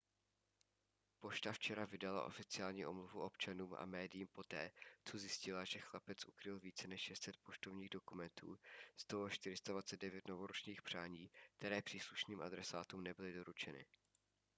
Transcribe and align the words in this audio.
pošta 1.19 1.51
včera 1.51 1.85
vydala 1.85 2.23
oficiální 2.23 2.85
omluvu 2.85 3.21
občanům 3.21 3.75
a 3.79 3.85
médiím 3.85 4.27
poté 4.27 4.71
co 5.05 5.17
zjistila 5.17 5.65
že 5.65 5.79
chlapec 5.79 6.25
ukryl 6.25 6.59
více 6.59 6.87
než 6.87 7.01
600 7.01 7.37
poštovních 7.37 7.89
dokumentů 7.89 8.57
z 8.95 9.05
toho 9.05 9.29
429 9.29 10.27
novoročních 10.27 10.81
přání 10.81 11.31
které 11.55 11.81
příslušným 11.81 12.41
adresátům 12.41 13.03
nebyly 13.03 13.33
doručeny 13.33 13.85